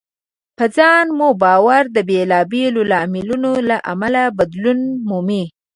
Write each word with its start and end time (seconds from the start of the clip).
په 0.57 0.65
ځان 0.75 1.05
مو 1.17 1.27
باور 1.41 1.83
د 1.95 1.97
بېلابېلو 2.09 2.81
لاملونو 2.91 3.51
له 3.69 3.77
امله 3.91 4.23
بدلون 4.37 4.79
مومي. 5.09 5.43